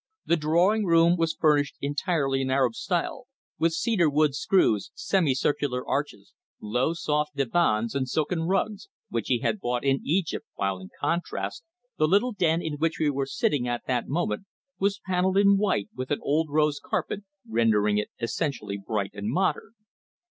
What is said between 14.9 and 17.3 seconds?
panelled in white with an old rose carpet,